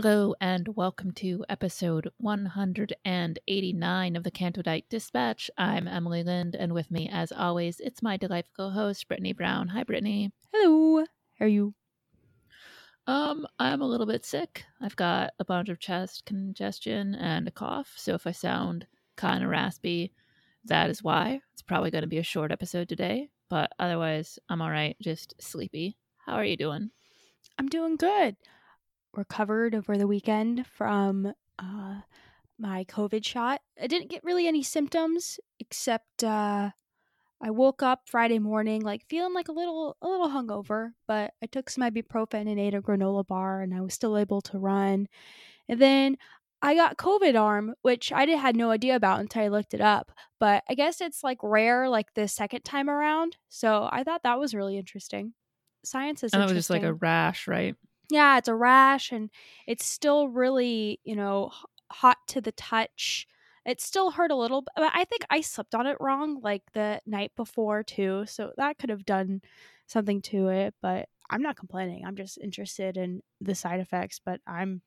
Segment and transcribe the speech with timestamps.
[0.00, 5.50] Hello and welcome to episode 189 of the Canto Bight Dispatch.
[5.58, 9.66] I'm Emily Lind, and with me, as always, it's my delightful host, Brittany Brown.
[9.66, 10.30] Hi, Brittany.
[10.52, 11.04] Hello.
[11.40, 11.74] How are you?
[13.08, 14.66] Um, I'm a little bit sick.
[14.80, 19.42] I've got a bunch of chest congestion and a cough, so if I sound kind
[19.42, 20.12] of raspy,
[20.66, 21.40] that is why.
[21.54, 24.96] It's probably going to be a short episode today, but otherwise, I'm all right.
[25.02, 25.96] Just sleepy.
[26.24, 26.92] How are you doing?
[27.58, 28.36] I'm doing good
[29.14, 32.00] recovered over the weekend from uh,
[32.58, 33.60] my COVID shot.
[33.80, 36.70] I didn't get really any symptoms except uh,
[37.40, 41.46] I woke up Friday morning like feeling like a little a little hungover, but I
[41.46, 45.08] took some ibuprofen and ate a granola bar, and I was still able to run.
[45.68, 46.16] And then
[46.60, 50.10] I got COVID arm, which I had no idea about until I looked it up.
[50.40, 53.36] But I guess it's like rare, like the second time around.
[53.48, 55.34] So I thought that was really interesting.
[55.84, 56.32] Science is.
[56.32, 57.76] And it was just like a rash, right?
[58.10, 59.30] Yeah, it's a rash and
[59.66, 61.50] it's still really, you know,
[61.90, 63.26] hot to the touch.
[63.66, 67.00] It still hurt a little, but I think I slept on it wrong like the
[67.06, 68.24] night before too.
[68.26, 69.42] So that could have done
[69.86, 72.04] something to it, but I'm not complaining.
[72.06, 74.82] I'm just interested in the side effects, but I'm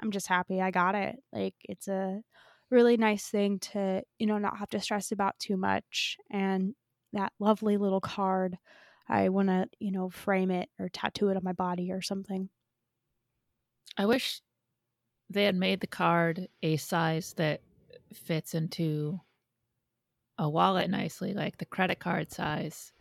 [0.00, 1.16] I'm just happy I got it.
[1.32, 2.22] Like it's a
[2.70, 6.74] really nice thing to, you know, not have to stress about too much and
[7.12, 8.58] that lovely little card
[9.08, 12.48] I want to, you know, frame it or tattoo it on my body or something.
[13.96, 14.40] I wish
[15.30, 17.60] they had made the card a size that
[18.12, 19.20] fits into
[20.38, 22.92] a wallet nicely, like the credit card size.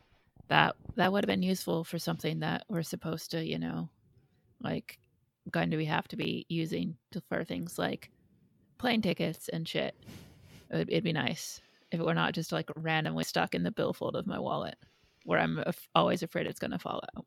[0.47, 3.89] That that would have been useful for something that we're supposed to, you know,
[4.61, 4.99] like
[5.49, 8.11] going to we have to be using to, for things like
[8.77, 9.95] plane tickets and shit.
[10.69, 14.15] It'd, it'd, be nice if it were not just like randomly stuck in the billfold
[14.15, 14.75] of my wallet,
[15.25, 17.25] where I'm af- always afraid it's going to fall out.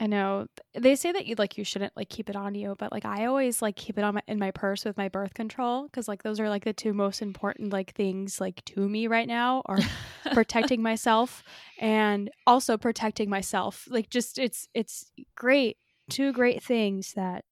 [0.00, 2.92] I know they say that you like you shouldn't like keep it on you, but
[2.92, 5.84] like I always like keep it on my in my purse with my birth control
[5.84, 9.26] because like those are like the two most important like things like to me right
[9.26, 9.78] now are
[10.32, 11.42] protecting myself
[11.80, 13.88] and also protecting myself.
[13.90, 17.44] Like just it's it's great, two great things that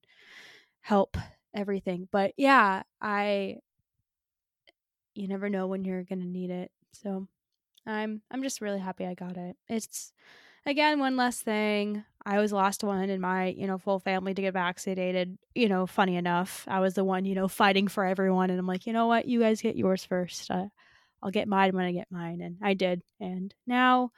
[0.82, 1.16] help
[1.52, 2.08] everything.
[2.12, 3.56] But yeah, I
[5.16, 7.26] you never know when you're gonna need it, so
[7.86, 9.56] I'm I'm just really happy I got it.
[9.68, 10.12] It's
[10.66, 14.34] again one less thing I was the last one in my, you know, full family
[14.34, 15.38] to get vaccinated.
[15.54, 18.50] You know, funny enough, I was the one, you know, fighting for everyone.
[18.50, 19.26] And I'm like, you know what?
[19.26, 20.50] You guys get yours first.
[20.50, 20.66] Uh,
[21.22, 22.40] I'll get mine when I get mine.
[22.40, 23.02] And I did.
[23.20, 24.10] And now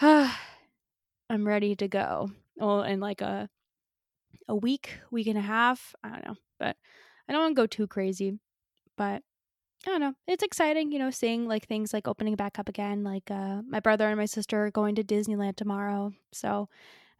[0.00, 0.32] uh,
[1.30, 2.30] I'm ready to go.
[2.56, 3.50] Well, in like a,
[4.48, 5.94] a week, week and a half.
[6.02, 6.36] I don't know.
[6.58, 6.76] But
[7.28, 8.38] I don't want to go too crazy.
[8.96, 9.22] But
[9.86, 10.14] I don't know.
[10.28, 13.02] It's exciting, you know, seeing like things like opening back up again.
[13.02, 16.12] Like uh, my brother and my sister are going to Disneyland tomorrow.
[16.32, 16.68] So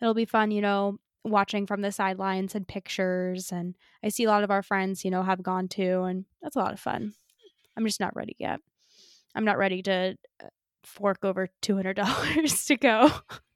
[0.01, 3.51] it'll be fun, you know, watching from the sidelines and pictures.
[3.51, 6.57] And I see a lot of our friends, you know, have gone too, and that's
[6.57, 7.15] a lot of fun.
[7.77, 8.61] I'm just not ready yet.
[9.35, 10.49] I'm not ready to uh,
[10.85, 13.11] fork over $200 to go.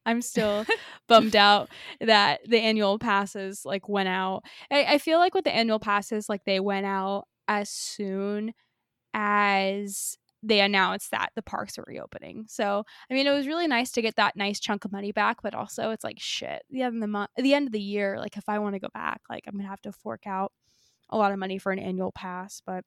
[0.04, 0.64] I'm still
[1.08, 1.68] bummed out
[2.00, 4.42] that the annual passes like went out.
[4.70, 8.52] I, I feel like with the annual passes, like they went out as soon
[9.14, 12.44] as they announced that the parks are reopening.
[12.48, 15.42] So, I mean, it was really nice to get that nice chunk of money back,
[15.42, 16.62] but also it's like shit.
[16.70, 18.80] The end of the month, the end of the year, like if I want to
[18.80, 20.52] go back, like I'm gonna have to fork out
[21.10, 22.62] a lot of money for an annual pass.
[22.64, 22.84] But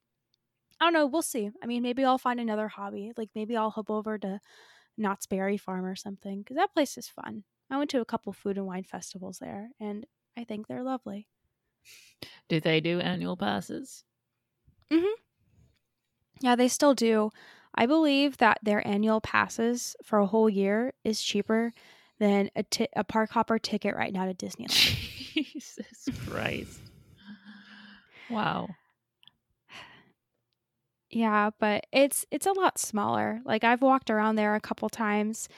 [0.79, 1.07] I don't know.
[1.07, 1.49] We'll see.
[1.61, 3.11] I mean, maybe I'll find another hobby.
[3.17, 4.39] Like maybe I'll hop over to
[4.97, 7.43] Knott's Berry Farm or something because that place is fun.
[7.69, 10.05] I went to a couple food and wine festivals there, and
[10.37, 11.27] I think they're lovely.
[12.47, 14.03] Do they do annual passes?
[14.91, 15.21] Mm-hmm.
[16.39, 17.31] Yeah, they still do.
[17.75, 21.71] I believe that their annual passes for a whole year is cheaper
[22.19, 22.49] than
[22.95, 24.69] a park hopper ticket right now to Disneyland.
[25.33, 26.79] Jesus Christ.
[28.29, 28.67] Wow.
[31.09, 33.41] Yeah, but it's it's a lot smaller.
[33.45, 35.49] Like I've walked around there a couple times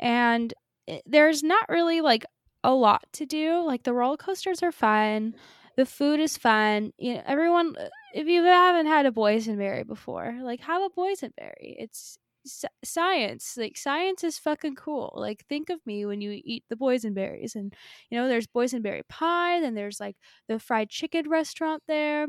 [0.00, 0.52] and
[0.86, 2.24] it, there's not really like
[2.64, 3.60] a lot to do.
[3.60, 5.36] Like the roller coasters are fun.
[5.78, 6.92] The food is fun.
[6.98, 11.76] You know, everyone uh, if you haven't had a boysenberry before, like have a boysenberry.
[11.78, 12.18] It's
[12.84, 13.56] science.
[13.56, 15.12] Like science is fucking cool.
[15.14, 17.72] Like think of me when you eat the boysenberries and
[18.10, 20.16] you know there's boysenberry pie, then there's like
[20.48, 22.26] the fried chicken restaurant there.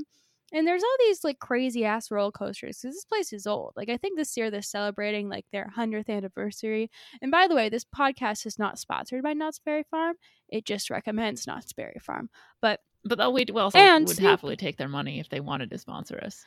[0.54, 3.74] And there's all these like crazy ass roller coasters because this place is old.
[3.76, 6.92] Like I think this year they're celebrating like their hundredth anniversary.
[7.22, 10.16] And by the way, this podcast is not sponsored by Knott's Berry Farm.
[10.50, 12.30] It just recommends Knott's Berry Farm.
[12.62, 14.30] But But though we we also And would Snoopy.
[14.30, 16.46] happily take their money if they wanted to sponsor us.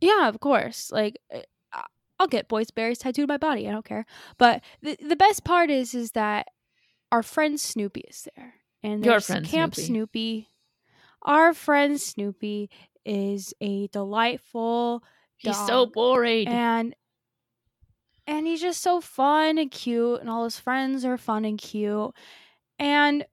[0.00, 1.42] yeah, of course, like eh,
[1.72, 1.86] I-
[2.18, 3.68] I'll get boys berries tattooed on my body.
[3.68, 4.06] I don't care.
[4.38, 6.46] But the the best part is is that
[7.10, 9.86] our friend Snoopy is there, and Your friend Camp Snoopy.
[9.86, 10.48] Snoopy.
[11.22, 12.70] Our friend Snoopy
[13.04, 15.02] is a delightful
[15.36, 16.48] He's so boring.
[16.48, 16.94] and
[18.26, 22.12] and he's just so fun and cute and all his friends are fun and cute
[22.78, 23.24] and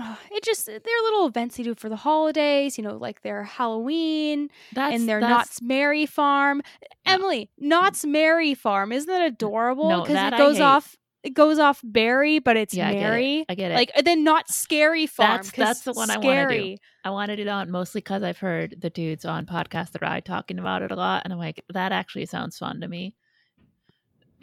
[0.00, 3.22] Ah, it just eh, they're little events they do for the holidays you know like
[3.22, 6.62] their halloween that's and their that's, knott's merry farm
[7.06, 7.14] No.
[7.14, 11.80] emily knott's merry farm isn't that adorable because that it goes off it goes off
[11.82, 13.46] berry but it's Yeah, I get it.
[13.48, 13.74] I get it.
[13.74, 16.28] like and then not scary farm That's- that's the one I wanna do.
[16.28, 16.78] scary.
[17.04, 20.58] I wanted it on mostly because I've heard the dudes on Podcast the Ride talking
[20.60, 23.14] about it a lot, and I'm like, that actually sounds fun to me.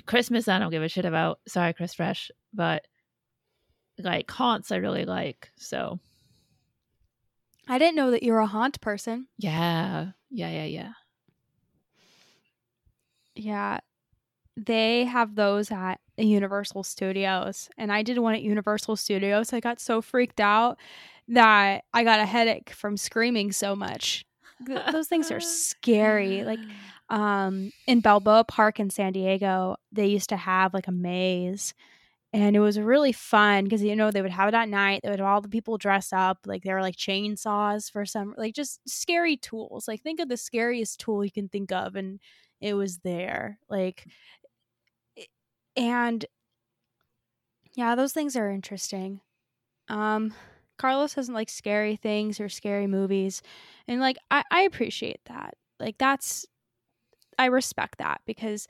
[0.05, 1.39] Christmas, I don't give a shit about.
[1.47, 2.85] Sorry, Chris Fresh, but
[3.99, 5.49] like haunts, I really like.
[5.57, 5.99] So
[7.67, 10.91] i didn't know that you're a haunt person yeah, yeah, yeah, yeah.
[13.35, 13.79] Yeah.
[14.57, 17.69] They have those at Universal Studios.
[17.77, 19.51] And I did one at Universal Studios.
[19.51, 20.77] I got so freaked out
[21.27, 24.25] that I got a headache from screaming so much.
[24.91, 26.43] Those things are scary.
[26.43, 26.59] Like
[27.09, 31.73] um in Balboa Park in San Diego, they used to have like a maze.
[32.35, 35.01] And it was really fun because you know they would have it at night.
[35.03, 38.35] They would have all the people dress up like they were like chainsaws for some
[38.37, 39.87] like just scary tools.
[39.87, 42.19] Like think of the scariest tool you can think of, and
[42.59, 43.59] it was there.
[43.69, 44.05] Like
[45.77, 46.25] and
[47.75, 49.21] yeah, those things are interesting.
[49.89, 50.33] Um
[50.77, 53.43] Carlos doesn't like scary things or scary movies.
[53.87, 55.55] And like I, I appreciate that.
[55.79, 56.45] Like that's
[57.39, 58.67] I respect that because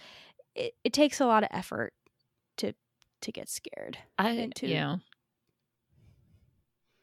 [0.55, 1.93] it, it takes a lot of effort
[2.57, 2.73] to
[3.25, 3.97] to get scared.
[4.17, 4.99] I and to- you know,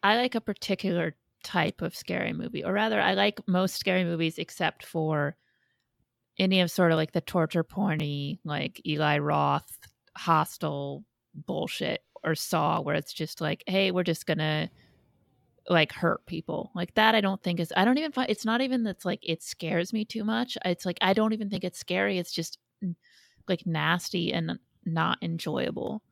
[0.02, 1.14] I like a particular
[1.44, 5.36] type of scary movie, or rather, I like most scary movies except for
[6.38, 9.78] any of sort of like the torture porny, like Eli Roth,
[10.16, 11.04] Hostel
[11.34, 14.70] bullshit, or Saw, where it's just like, hey, we're just gonna
[15.68, 17.14] like hurt people like that.
[17.14, 17.72] I don't think is.
[17.76, 20.58] I don't even find it's not even that's like it scares me too much.
[20.64, 22.18] It's like I don't even think it's scary.
[22.18, 22.58] It's just
[23.48, 26.02] like nasty and not enjoyable.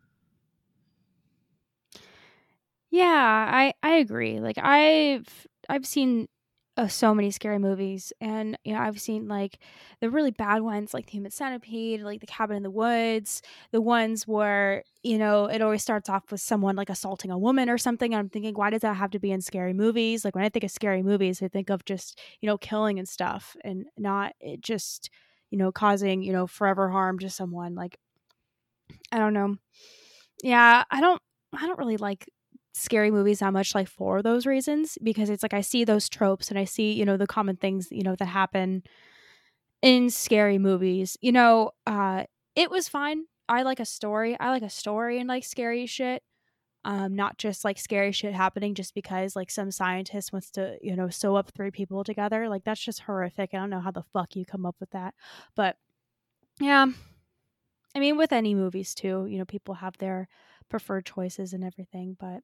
[2.91, 3.07] Yeah,
[3.51, 4.41] I I agree.
[4.41, 6.27] Like I've I've seen
[6.77, 9.59] uh, so many scary movies, and you know I've seen like
[10.01, 13.81] the really bad ones, like the Human Centipede, like the Cabin in the Woods, the
[13.81, 17.79] ones where you know it always starts off with someone like assaulting a woman or
[17.79, 18.13] something.
[18.13, 20.25] And I'm thinking, why does that have to be in scary movies?
[20.25, 23.09] Like when I think of scary movies, I think of just you know killing and
[23.09, 25.11] stuff, and not it just
[25.51, 27.75] you know causing you know forever harm to someone.
[27.77, 27.99] Like
[29.13, 29.57] I don't know.
[30.43, 31.21] Yeah, I don't.
[31.55, 32.29] I don't really like
[32.73, 36.51] scary movies that much like for those reasons because it's like I see those tropes
[36.51, 38.83] and I see, you know, the common things, you know, that happen
[39.83, 41.17] in scary movies.
[41.21, 42.25] You know, uh
[42.55, 43.25] it was fine.
[43.49, 44.39] I like a story.
[44.39, 46.23] I like a story and like scary shit.
[46.85, 50.95] Um not just like scary shit happening just because like some scientist wants to, you
[50.95, 52.49] know, sew up three people together.
[52.49, 53.51] Like that's just horrific.
[53.53, 55.15] I don't know how the fuck you come up with that.
[55.57, 55.77] But
[56.61, 56.87] yeah.
[57.97, 60.29] I mean with any movies too, you know, people have their
[60.69, 62.43] preferred choices and everything, but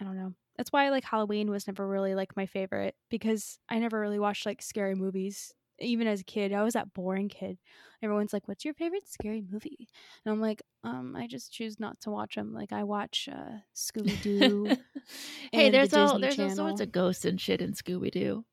[0.00, 0.32] I don't know.
[0.56, 4.46] That's why like Halloween was never really like my favorite because I never really watched
[4.46, 5.54] like scary movies.
[5.78, 7.58] Even as a kid, I was that boring kid.
[8.02, 9.88] Everyone's like, "What's your favorite scary movie?"
[10.24, 12.52] And I'm like, "Um, I just choose not to watch them.
[12.52, 14.74] Like I watch uh, Scooby Doo."
[15.52, 18.44] hey, there's the all there's all sorts of ghosts and shit in Scooby Doo.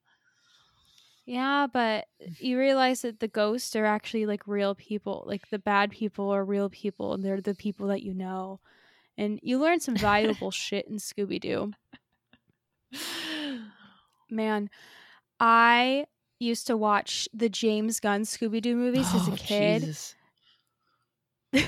[1.25, 2.07] Yeah, but
[2.39, 5.23] you realize that the ghosts are actually like real people.
[5.27, 8.61] Like the bad people are real people and they're the people that you know.
[9.17, 11.71] And you learn some valuable shit in Scooby Doo.
[14.29, 14.69] Man,
[15.39, 16.05] I
[16.39, 19.95] used to watch the James Gunn Scooby Doo movies as a Oh, kid.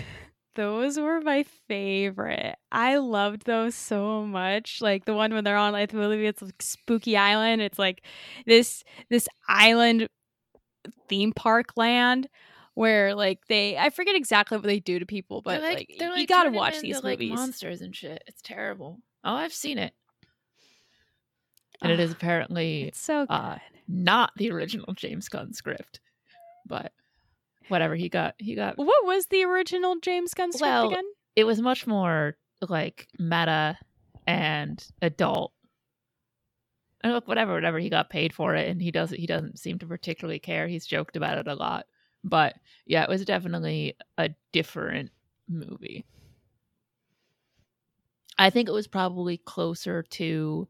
[0.56, 2.56] Those were my favorite.
[2.72, 4.82] I loved those so much.
[4.82, 7.62] Like the one when they're on, I believe it's like Spooky Island.
[7.62, 8.04] It's like
[8.46, 10.08] this this island
[11.08, 12.28] theme park land
[12.80, 16.18] where like they I forget exactly what they do to people, but They're like, they're
[16.18, 17.38] you gotta watch these like, movies.
[17.38, 18.24] monsters and shit.
[18.26, 19.00] It's terrible.
[19.22, 19.94] Oh, I've seen it,
[21.82, 23.58] and it is apparently it's so uh,
[23.90, 26.00] not the original James Gunn script,
[26.66, 26.94] but
[27.68, 28.78] whatever he got, he got.
[28.78, 31.04] what was the original James Gunn script Well, again?
[31.36, 33.78] It was much more like meta
[34.26, 35.52] and adult.
[37.02, 39.20] And look, whatever, whatever he got paid for it, and he doesn't.
[39.20, 40.70] He doesn't seem to particularly care.
[40.70, 41.86] He's joked about it a lot,
[42.24, 45.12] but yeah, it was definitely a different
[45.48, 46.06] movie.
[48.38, 50.68] I think it was probably closer to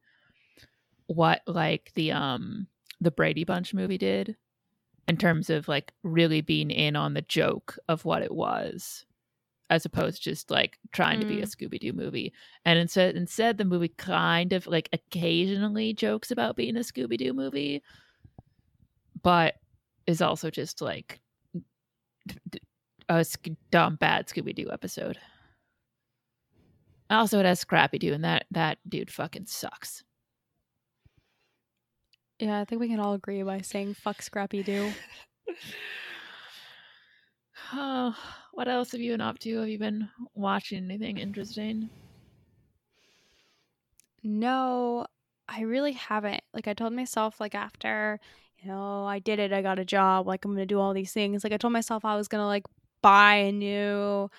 [1.07, 2.67] what like the um
[3.01, 4.35] the Brady Bunch movie did
[5.07, 9.05] in terms of like really being in on the joke of what it was
[9.71, 12.33] as opposed to just like trying to be a Scooby Doo movie.
[12.65, 17.33] And instead instead the movie kind of like occasionally jokes about being a Scooby Doo
[17.33, 17.83] movie
[19.21, 19.55] but
[20.07, 21.19] is also just like
[23.09, 23.25] a
[23.71, 25.17] dumb bad Scooby Doo episode.
[27.09, 30.03] Also, it has Scrappy Doo, and that that dude fucking sucks.
[32.39, 34.91] Yeah, I think we can all agree by saying fuck Scrappy Doo.
[37.73, 38.15] Oh,
[38.53, 39.57] what else have you been up to?
[39.59, 41.89] Have you been watching anything interesting?
[44.23, 45.05] No,
[45.47, 46.41] I really haven't.
[46.53, 48.19] Like I told myself like after,
[48.61, 50.93] you know, I did it, I got a job, like I'm going to do all
[50.93, 51.43] these things.
[51.43, 52.65] Like I told myself I was going to like
[53.01, 54.29] buy a new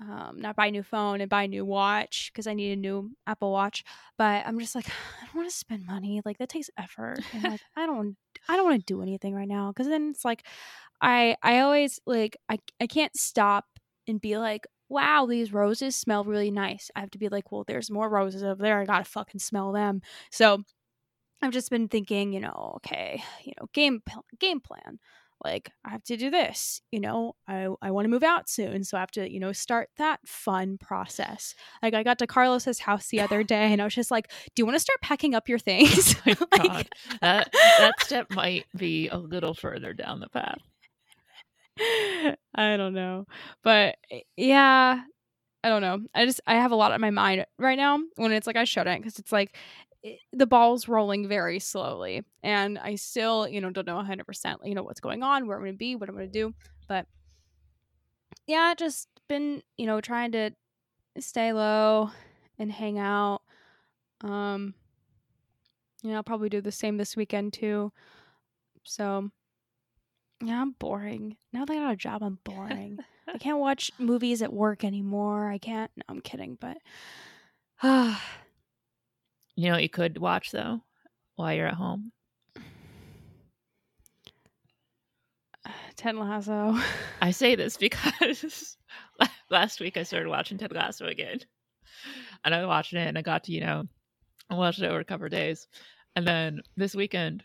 [0.00, 2.76] um not buy a new phone and buy a new watch because I need a
[2.76, 3.84] new Apple Watch,
[4.16, 6.20] but I'm just like I don't want to spend money.
[6.24, 7.18] Like that takes effort.
[7.32, 8.16] And like I don't
[8.48, 10.46] I don't want to do anything right now cuz then it's like
[11.00, 13.64] I I always like I I can't stop
[14.06, 16.90] and be like wow, these roses smell really nice.
[16.96, 18.80] I have to be like, well, there's more roses over there.
[18.80, 20.00] I gotta fucking smell them.
[20.30, 20.62] So
[21.42, 24.02] I've just been thinking, you know, okay, you know, game
[24.38, 24.98] game plan.
[25.44, 27.36] Like I have to do this, you know.
[27.46, 30.18] I I want to move out soon, so I have to, you know, start that
[30.26, 31.54] fun process.
[31.80, 34.60] Like I got to Carlos's house the other day, and I was just like, "Do
[34.60, 36.88] you want to start packing up your things?" My Like- God,
[37.20, 40.58] that that step might be a little further down the path.
[42.54, 43.26] I don't know.
[43.62, 45.02] But eh, yeah,
[45.62, 46.00] I don't know.
[46.14, 48.64] I just I have a lot on my mind right now when it's like I
[48.64, 49.56] shouldn't because it's like
[50.02, 54.74] it, the ball's rolling very slowly and I still, you know, don't know 100%, you
[54.74, 56.54] know, what's going on, where I'm going to be, what I'm going to do.
[56.88, 57.06] But
[58.46, 60.50] yeah, just been, you know, trying to
[61.18, 62.10] stay low
[62.58, 63.42] and hang out.
[64.22, 64.74] Um
[66.02, 67.92] yeah, I'll probably do the same this weekend too.
[68.84, 69.30] So
[70.42, 71.36] yeah, I'm boring.
[71.52, 72.98] Now that I got a job, I'm boring.
[73.26, 75.50] I can't watch movies at work anymore.
[75.50, 75.90] I can't.
[75.96, 76.78] No, I'm kidding, but
[79.58, 80.82] You know what you could watch though
[81.34, 82.12] while you're at home?
[85.96, 86.78] Ted Lasso.
[87.20, 88.76] I say this because
[89.50, 91.40] last week I started watching Ted Lasso again.
[92.44, 93.82] And I was watching it and I got to, you know,
[94.48, 95.66] I watched it over a couple of days.
[96.14, 97.42] And then this weekend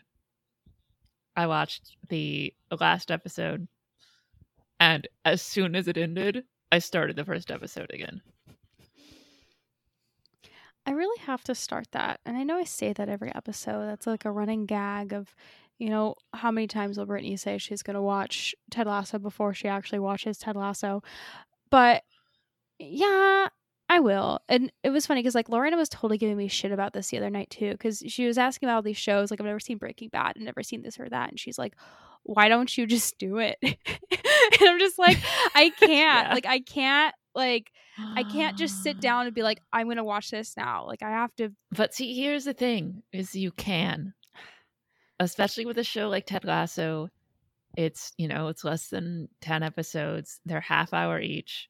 [1.34, 3.66] I watched the last episode.
[4.78, 8.22] And as soon as it ended, I started the first episode again.
[10.86, 12.20] I really have to start that.
[12.26, 13.86] And I know I say that every episode.
[13.86, 15.34] That's like a running gag of,
[15.78, 19.54] you know, how many times will Brittany say she's going to watch Ted Lasso before
[19.54, 21.02] she actually watches Ted Lasso.
[21.70, 22.02] But
[22.78, 23.48] yeah,
[23.88, 24.40] I will.
[24.48, 27.18] And it was funny because like Lorena was totally giving me shit about this the
[27.18, 27.70] other night too.
[27.72, 29.30] Because she was asking about all these shows.
[29.30, 31.30] Like, I've never seen Breaking Bad and never seen this or that.
[31.30, 31.74] And she's like,
[32.24, 33.58] why don't you just do it?
[33.62, 33.76] and
[34.60, 35.18] I'm just like,
[35.54, 35.90] I can't.
[35.94, 36.30] Yeah.
[36.34, 37.14] Like, I can't.
[37.34, 37.70] Like,
[38.16, 40.86] I can't just sit down and be like, I'm gonna watch this now.
[40.86, 44.14] Like I have to But see, here's the thing: is you can,
[45.20, 47.08] especially with a show like Ted Lasso.
[47.76, 50.40] It's you know it's less than ten episodes.
[50.44, 51.68] They're half hour each.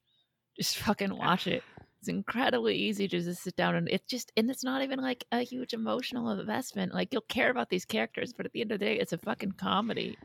[0.57, 1.63] Just fucking watch it.
[2.01, 5.25] It's incredibly easy to just sit down and it's just and it's not even like
[5.33, 6.93] a huge emotional investment.
[6.93, 9.19] Like you'll care about these characters, but at the end of the day, it's a
[9.19, 10.19] fucking comedy.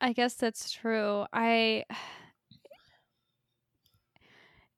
[0.00, 1.26] I guess that's true.
[1.32, 1.84] I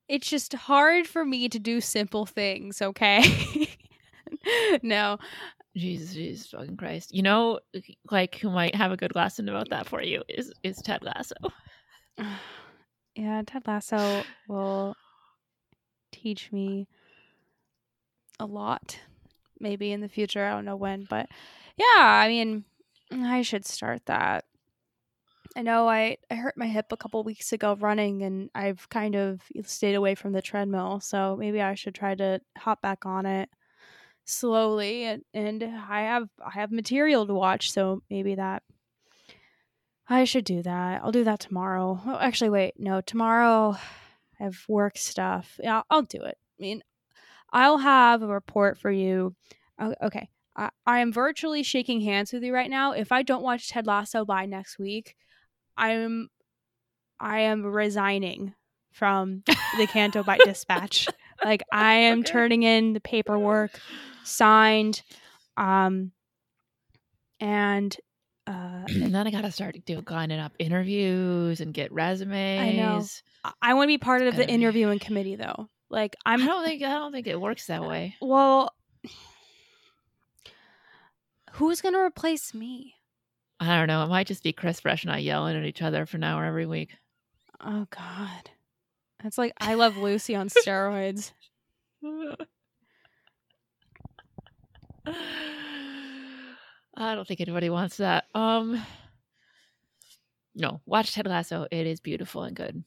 [0.09, 3.23] it's just hard for me to do simple things, okay?
[4.83, 5.19] no.
[5.77, 7.15] Jesus, Jesus fucking Christ.
[7.15, 7.61] You know,
[8.11, 11.35] like who might have a good lesson about that for you is is Ted Lasso.
[13.17, 14.95] yeah, Ted Lasso will
[16.13, 16.87] teach me
[18.39, 18.99] a lot.
[19.59, 21.29] Maybe in the future, I don't know when, but
[21.77, 22.65] yeah, I mean,
[23.11, 24.45] I should start that.
[25.57, 29.15] I know I, I hurt my hip a couple weeks ago running and I've kind
[29.15, 31.01] of stayed away from the treadmill.
[31.01, 33.49] So maybe I should try to hop back on it
[34.25, 38.63] slowly and, and I have I have material to watch, so maybe that
[40.09, 41.03] I should do that.
[41.03, 42.01] I'll do that tomorrow.
[42.05, 43.77] Oh, actually wait, no, tomorrow
[44.41, 45.59] I have work stuff.
[45.63, 46.37] Yeah, I'll do it.
[46.59, 46.83] I mean,
[47.53, 49.35] I'll have a report for you.
[49.79, 50.29] Oh, okay.
[50.57, 52.93] I, I am virtually shaking hands with you right now.
[52.93, 55.17] If I don't watch Ted Lasso by next week,
[55.77, 56.29] I'm
[57.21, 58.55] I am resigning
[58.93, 59.43] from
[59.79, 61.09] the Canto Bight Dispatch.
[61.45, 62.33] Like I am okay.
[62.33, 63.79] turning in the paperwork
[64.23, 65.03] signed
[65.57, 66.11] um
[67.41, 67.95] and
[68.47, 72.61] uh and then I gotta start doing lining up interviews and get resumes.
[72.61, 73.05] I know.
[73.61, 75.69] I want to be part of the interviewing committee though.
[75.91, 78.17] Like I'm I don't think I don't think it works that way.
[78.21, 78.75] Well
[81.53, 82.94] who's gonna replace me?
[83.65, 84.05] I don't know.
[84.05, 86.45] It might just be Chris Fresh and I yelling at each other for an hour
[86.45, 86.97] every week.
[87.61, 88.51] Oh God.
[89.23, 91.33] That's like I love Lucy on steroids.
[96.97, 98.27] I don't think anybody wants that.
[98.35, 98.85] Um
[100.55, 101.67] No, watch Ted Lasso.
[101.71, 102.85] It is beautiful and good.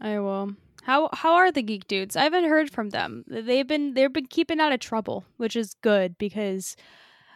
[0.00, 0.54] I will.
[0.82, 2.16] How how are the geek dudes?
[2.16, 3.24] I haven't heard from them.
[3.26, 6.76] They've been they've been keeping out of trouble, which is good because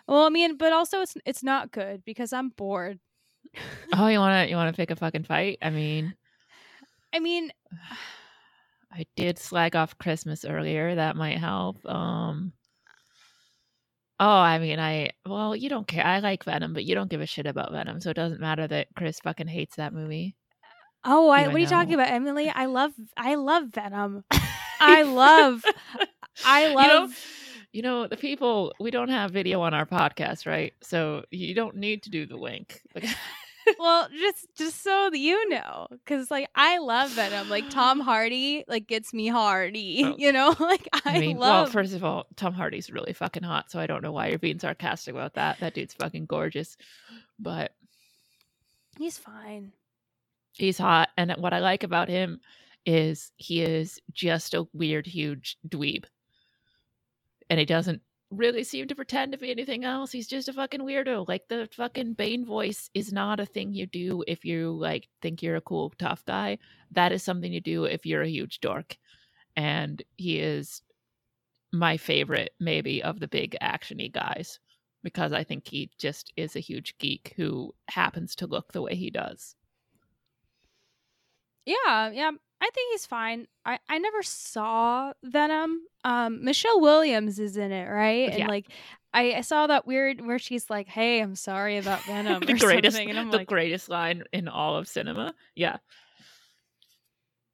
[0.09, 2.99] well, I mean, but also it's it's not good because I'm bored.
[3.95, 5.59] oh, you want to you want to pick a fucking fight?
[5.63, 6.15] I mean
[7.15, 7.53] I mean
[8.93, 10.95] I did slag off Christmas earlier.
[10.95, 11.85] That might help.
[11.87, 12.53] Um
[14.21, 16.05] Oh, I mean, I well, you don't care.
[16.05, 18.67] I like Venom, but you don't give a shit about Venom, so it doesn't matter
[18.67, 20.35] that Chris fucking hates that movie.
[21.05, 22.51] Oh, I, what are you talking about, Emily?
[22.51, 24.25] I love, I love Venom.
[24.81, 25.63] I love,
[26.45, 26.85] I love.
[26.85, 27.15] You know,
[27.73, 28.73] you know, the people.
[28.81, 30.73] We don't have video on our podcast, right?
[30.83, 32.81] So you don't need to do the link.
[33.79, 37.51] well, just just so that you know, because like I love Venom.
[37.51, 40.03] Like Tom Hardy, like gets me hardy.
[40.05, 40.15] Oh.
[40.19, 41.67] You know, like I, I mean, love.
[41.67, 44.39] Well, first of all, Tom Hardy's really fucking hot, so I don't know why you're
[44.39, 45.61] being sarcastic about that.
[45.61, 46.77] That dude's fucking gorgeous,
[47.39, 47.73] but
[48.99, 49.73] he's fine
[50.55, 52.41] he's hot and what i like about him
[52.85, 56.05] is he is just a weird huge dweeb
[57.51, 60.13] and he doesn't really seem to pretend to be anything else.
[60.13, 61.27] He's just a fucking weirdo.
[61.27, 65.43] Like the fucking bane voice is not a thing you do if you like think
[65.43, 66.59] you're a cool tough guy.
[66.93, 68.97] That is something you do if you're a huge dork.
[69.57, 70.83] And he is
[71.73, 74.59] my favorite maybe of the big actiony guys
[75.03, 78.95] because i think he just is a huge geek who happens to look the way
[78.95, 79.55] he does.
[81.67, 82.31] Yeah, yeah.
[82.61, 83.47] I think he's fine.
[83.65, 85.83] I, I never saw Venom.
[86.05, 88.31] Um, Michelle Williams is in it, right?
[88.31, 88.49] And yeah.
[88.49, 88.67] like,
[89.13, 92.97] I, I saw that weird where she's like, "Hey, I'm sorry about Venom." the greatest,
[92.97, 95.35] the like, greatest line in all of cinema.
[95.55, 95.77] Yeah.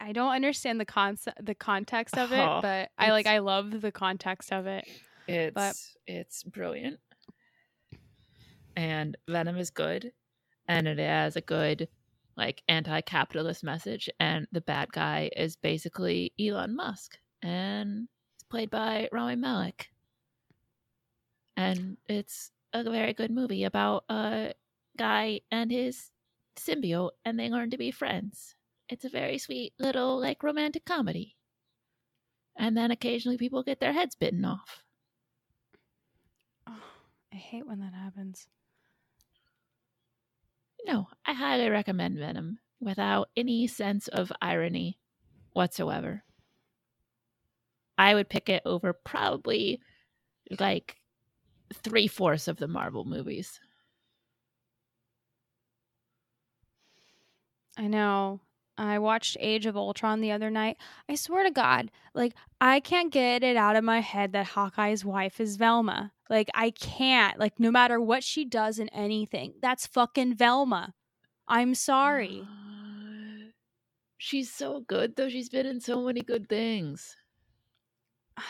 [0.01, 3.81] I don't understand the concept, the context of it, oh, but I like, I love
[3.81, 4.87] the context of it.
[5.27, 5.77] It's but...
[6.07, 6.99] it's brilliant,
[8.77, 10.13] and Venom is good,
[10.69, 11.89] and it has a good
[12.37, 19.09] like anti-capitalist message and the bad guy is basically Elon Musk and it's played by
[19.13, 19.89] Rami Malek.
[21.57, 24.55] And it's a very good movie about a
[24.99, 26.11] guy and his
[26.57, 28.55] symbiote and they learn to be friends.
[28.89, 31.37] It's a very sweet little like romantic comedy.
[32.57, 34.83] And then occasionally people get their heads bitten off.
[36.69, 36.83] Oh,
[37.33, 38.49] I hate when that happens.
[40.85, 44.99] No, I highly recommend Venom without any sense of irony
[45.53, 46.25] whatsoever.
[47.97, 49.81] I would pick it over probably
[50.59, 50.97] like
[51.73, 53.61] three fourths of the Marvel movies.
[57.77, 58.41] I know.
[58.77, 60.77] I watched Age of Ultron the other night.
[61.09, 65.05] I swear to God, like, I can't get it out of my head that Hawkeye's
[65.05, 66.13] wife is Velma.
[66.29, 67.39] Like, I can't.
[67.39, 70.95] Like, no matter what she does in anything, that's fucking Velma.
[71.47, 72.43] I'm sorry.
[74.19, 75.29] she's so good, though.
[75.29, 77.17] She's been in so many good things.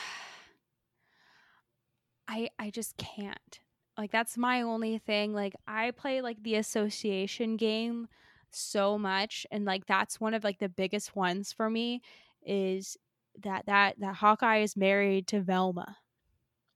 [2.27, 3.61] I I just can't.
[3.97, 5.33] Like that's my only thing.
[5.35, 8.09] Like I play like the association game
[8.55, 12.01] so much and like that's one of like the biggest ones for me
[12.47, 12.97] is
[13.43, 15.97] that that that Hawkeye is married to Velma.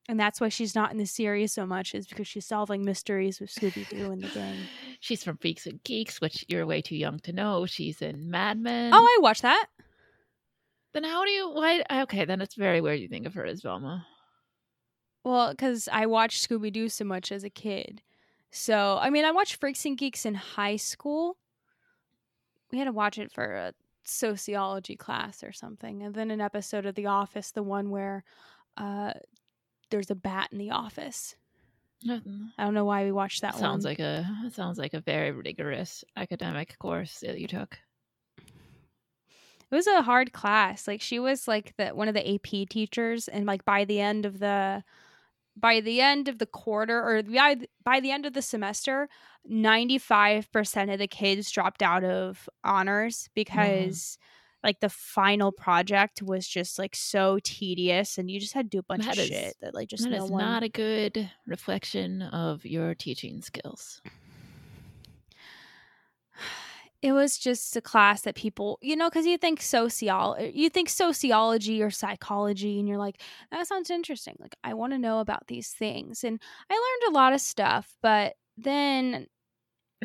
[0.09, 3.41] and that's why she's not in the series so much is because she's solving mysteries
[3.41, 4.57] with Scooby Doo and the gang.
[5.01, 7.67] She's from Freaks and Geeks, which you're way too young to know.
[7.67, 8.91] She's in Mad Men.
[8.93, 9.67] Oh, I watched that.
[10.93, 11.51] then how do you?
[11.51, 11.85] Why?
[12.03, 14.05] Okay, then it's very weird you think of her as Velma.
[15.25, 18.03] Well, because I watched Scooby Doo so much as a kid.
[18.51, 21.37] So, I mean, I watched Freaks and Geeks in high school.
[22.71, 23.73] We had to watch it for a
[24.05, 26.03] sociology class or something.
[26.03, 28.25] And then an episode of The Office, the one where
[28.77, 29.13] uh,
[29.91, 31.37] there's a bat in the office.
[32.09, 32.21] I
[32.65, 33.91] don't know why we watched that sounds one.
[33.93, 37.77] like a sounds like a very rigorous academic course that you took.
[38.39, 40.87] it was a hard class.
[40.87, 44.27] Like she was like the one of the AP teachers, and like by the end
[44.27, 44.85] of the
[45.59, 49.09] by the end of the quarter or by by the end of the semester,
[49.45, 53.33] ninety five percent of the kids dropped out of honors mm-hmm.
[53.35, 54.19] because
[54.65, 58.81] like the final project was just like so tedious, and you just had to do
[58.81, 60.45] a bunch That of is- shit that like just That no is one.
[60.45, 64.01] not a good reflection of your teaching skills.
[67.01, 70.69] It was just a class that people you know because you think sociology eh, you
[70.69, 74.37] think sociology or psychology and you're like that sounds interesting.
[74.39, 76.25] Like i want to know about these things.
[76.25, 79.27] And i learned a lot of stuff but then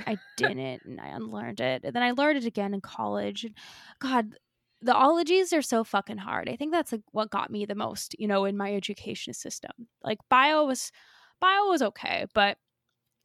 [0.06, 3.56] i didn't and i unlearned it and then i learned it again in college and
[4.00, 4.36] god
[4.82, 6.50] the ologies are so fucking hard.
[6.50, 9.72] I think that's like what got me the most you know in my education system.
[10.04, 10.92] Like bio was
[11.40, 12.58] bio was okay but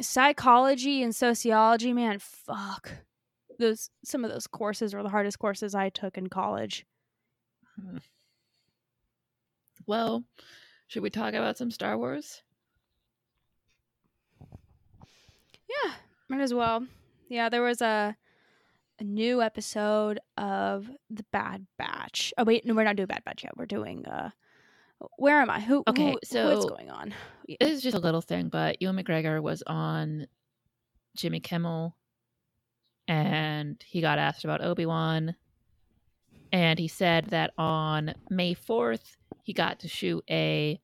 [0.00, 2.92] psychology and sociology man fuck
[3.58, 6.86] those some of those courses were the hardest courses I took in college.
[9.86, 10.24] Well,
[10.88, 12.42] should we talk about some Star Wars?
[15.68, 15.92] Yeah,
[16.28, 16.86] might as well.
[17.28, 18.16] Yeah, there was a
[19.00, 22.32] a new episode of the Bad Batch.
[22.36, 23.56] Oh wait, no, we're not doing Bad Batch yet.
[23.56, 24.30] We're doing uh
[25.16, 25.60] where am I?
[25.60, 27.14] Who Okay, who- so- what's going on?
[27.46, 27.56] Yeah.
[27.60, 30.26] This is just a little thing, but Ewan McGregor was on
[31.16, 31.94] Jimmy Kimmel
[33.08, 35.34] and he got asked about Obi Wan.
[36.52, 40.80] And he said that on May 4th, he got to shoot a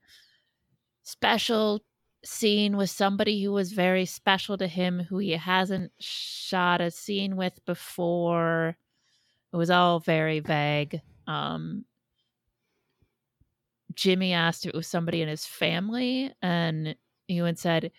[1.02, 1.84] special
[2.24, 7.36] scene with somebody who was very special to him, who he hasn't shot a scene
[7.36, 8.76] with before.
[9.52, 11.00] It was all very vague.
[11.26, 11.84] Um,
[13.94, 16.96] Jimmy asked if it was somebody in his family, and
[17.28, 17.92] Ewan said,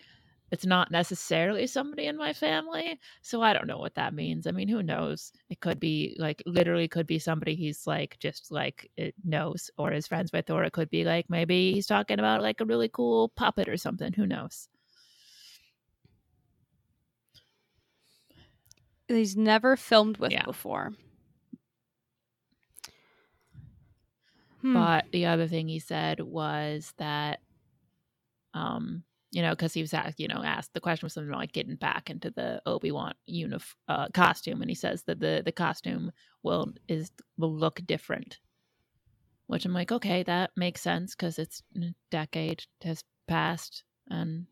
[0.51, 2.99] It's not necessarily somebody in my family.
[3.21, 4.47] So I don't know what that means.
[4.47, 5.31] I mean, who knows?
[5.49, 8.89] It could be like literally could be somebody he's like just like
[9.23, 12.62] knows or is friends with, or it could be like maybe he's talking about like
[12.62, 14.13] a really cool puppet or something.
[14.13, 14.69] Who knows?
[19.08, 20.43] He's never filmed with Yeah.
[20.45, 20.93] before.
[24.62, 24.73] Hmm.
[24.73, 27.39] But the other thing he said was that,
[28.53, 29.03] um,
[29.35, 31.75] you know, because he was asked, you know, asked the question was something like getting
[31.75, 36.13] back into the Obi Wan unif- uh, costume, and he says that the the costume
[36.41, 38.39] will is will look different.
[39.47, 44.45] Which I'm like, okay, that makes sense because it's a decade has passed, and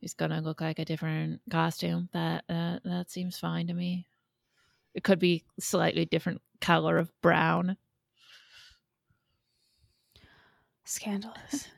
[0.00, 2.08] he's gonna look like a different costume.
[2.14, 4.06] That uh, that seems fine to me.
[4.94, 7.76] It could be slightly different color of brown.
[10.86, 11.68] Scandalous.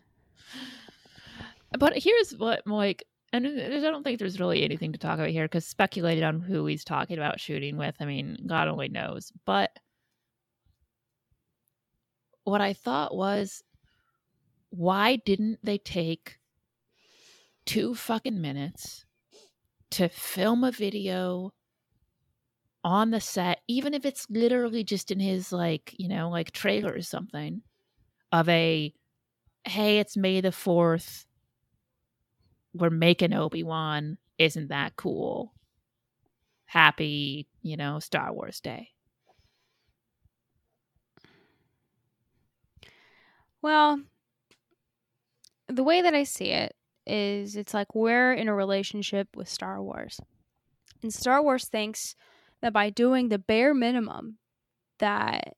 [1.76, 5.44] But here's what like, and I don't think there's really anything to talk about here
[5.44, 7.94] because speculated on who he's talking about shooting with.
[8.00, 9.33] I mean, God only knows.
[9.44, 9.70] But
[12.44, 13.62] what I thought was,
[14.70, 16.38] why didn't they take
[17.66, 19.04] two fucking minutes
[19.90, 21.52] to film a video
[22.83, 26.94] on the set, even if it's literally just in his like, you know, like trailer
[26.94, 27.61] or something,
[28.33, 28.94] of a
[29.64, 31.26] hey, it's May the fourth
[32.74, 34.18] we're making Obi Wan.
[34.38, 35.52] Isn't that cool?
[36.66, 38.90] Happy, you know, Star Wars Day.
[43.62, 44.00] Well,
[45.68, 46.74] the way that I see it
[47.07, 50.20] is it's like we're in a relationship with Star Wars.
[51.02, 52.14] And Star Wars thinks
[52.61, 54.38] that by doing the bare minimum
[54.98, 55.54] that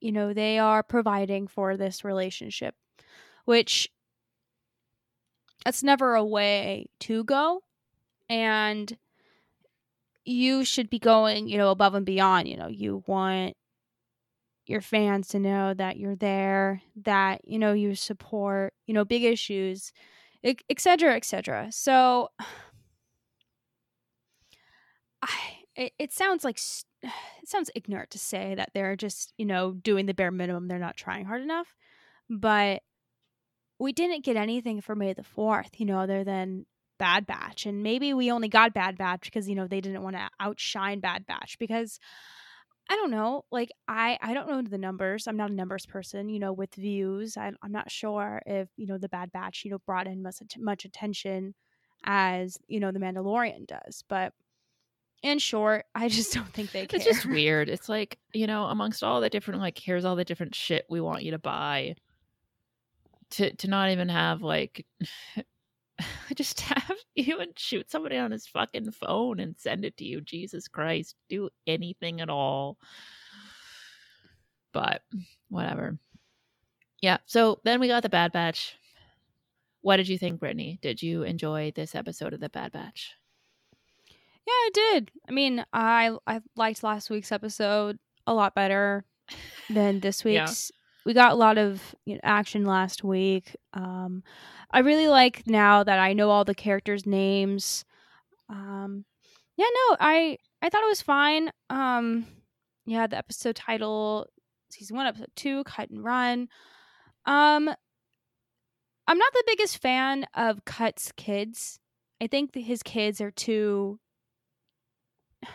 [0.00, 2.74] you know they are providing for this relationship,
[3.44, 3.88] which
[5.64, 7.62] that's never a way to go
[8.28, 8.96] and
[10.24, 13.56] you should be going, you know, above and beyond, you know, you want
[14.66, 19.24] your fans to know that you're there, that you know you support, you know, big
[19.24, 19.92] issues,
[20.44, 21.72] etc., et cetera, et cetera.
[21.72, 22.28] So,
[25.22, 25.38] I
[25.74, 26.58] it, it sounds like
[27.02, 30.68] it sounds ignorant to say that they're just you know doing the bare minimum.
[30.68, 31.74] They're not trying hard enough,
[32.28, 32.82] but
[33.78, 36.66] we didn't get anything for May the 4th, you know, other than
[36.98, 37.66] Bad Batch.
[37.66, 41.00] And maybe we only got Bad Batch because, you know, they didn't want to outshine
[41.00, 41.98] Bad Batch because
[42.90, 43.44] I don't know.
[43.52, 45.26] Like I I don't know the numbers.
[45.26, 47.36] I'm not a numbers person, you know, with views.
[47.36, 50.36] I I'm not sure if, you know, the Bad Batch, you know, brought in much
[50.58, 51.54] much attention
[52.04, 54.04] as, you know, the Mandalorian does.
[54.08, 54.32] But
[55.22, 56.96] in short, I just don't think they care.
[56.96, 57.68] It's just weird.
[57.68, 61.00] It's like, you know, amongst all the different like here's all the different shit we
[61.00, 61.94] want you to buy
[63.30, 64.86] to to not even have like
[66.34, 70.20] just have you and shoot somebody on his fucking phone and send it to you.
[70.20, 71.16] Jesus Christ.
[71.28, 72.78] Do anything at all.
[74.72, 75.02] But
[75.48, 75.98] whatever.
[77.00, 77.18] Yeah.
[77.26, 78.76] So then we got the Bad Batch.
[79.80, 80.78] What did you think, Brittany?
[80.82, 83.14] Did you enjoy this episode of the Bad Batch?
[84.46, 85.10] Yeah, I did.
[85.28, 89.04] I mean, I I liked last week's episode a lot better
[89.70, 90.72] than this week's.
[91.08, 93.56] We got a lot of you know, action last week.
[93.72, 94.22] Um,
[94.70, 97.86] I really like now that I know all the characters' names.
[98.50, 99.06] Um,
[99.56, 101.50] yeah, no, I I thought it was fine.
[101.70, 102.26] Um,
[102.84, 104.26] yeah, the episode title,
[104.68, 106.48] season one, episode two, cut and run.
[107.24, 107.70] Um,
[109.06, 111.80] I'm not the biggest fan of Cut's kids.
[112.20, 113.98] I think his kids are too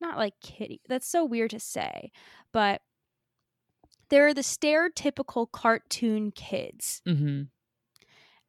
[0.00, 0.80] not like kitty.
[0.88, 2.12] That's so weird to say,
[2.50, 2.80] but
[4.12, 7.00] they're the stereotypical cartoon kids.
[7.08, 7.44] Mm-hmm.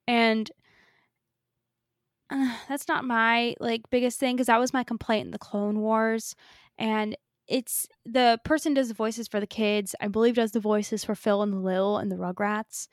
[0.06, 0.52] And
[2.30, 5.80] uh, that's not my like biggest thing because that was my complaint in the clone
[5.80, 6.36] wars.
[6.78, 7.16] And
[7.48, 9.96] it's the person does the voices for the kids.
[10.02, 12.90] I believe does the voices for phil and lil and the rugrats.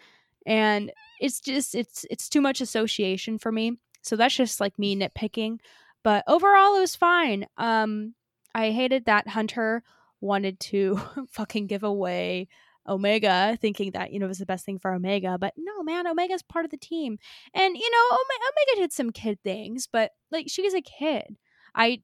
[0.46, 3.78] And it's just it's it's too much association for me.
[4.02, 5.58] So that's just like me nitpicking.
[6.04, 7.46] But overall it was fine.
[7.56, 8.14] Um
[8.54, 9.82] i hated that hunter
[10.20, 12.48] wanted to fucking give away
[12.88, 15.38] Omega, thinking that, you know, it was the best thing for Omega.
[15.38, 17.18] But no, man, Omega's part of the team.
[17.54, 21.36] And, you know, Omega did some kid things, but like she she's a kid.
[21.74, 22.02] I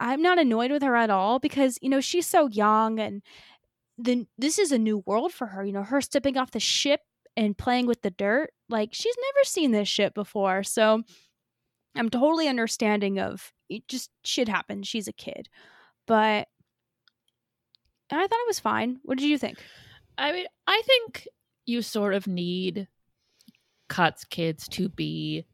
[0.00, 3.22] I'm not annoyed with her at all because, you know, she's so young and
[3.96, 5.64] then this is a new world for her.
[5.64, 7.00] You know, her stepping off the ship
[7.36, 8.50] and playing with the dirt.
[8.68, 10.62] Like she's never seen this shit before.
[10.62, 11.02] So
[11.96, 14.86] I'm totally understanding of it just shit happens.
[14.86, 15.48] She's a kid.
[16.06, 16.48] But
[18.10, 18.98] I thought it was fine.
[19.02, 19.58] What did you think?
[20.16, 21.28] I mean, I think
[21.66, 22.88] you sort of need
[23.88, 25.44] Cut's kids to be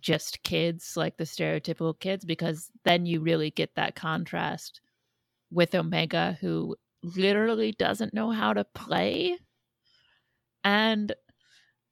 [0.00, 4.80] just kids, like the stereotypical kids, because then you really get that contrast
[5.50, 9.38] with Omega, who literally doesn't know how to play.
[10.64, 11.14] And